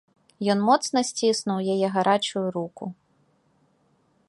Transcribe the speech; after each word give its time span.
Ён 0.53 0.63
моцна 0.69 1.03
сціснуў 1.09 1.59
яе 1.75 1.87
гарачую 1.97 2.45
руку. 2.57 2.85